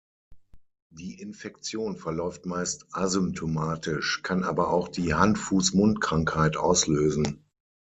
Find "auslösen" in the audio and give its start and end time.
6.57-7.45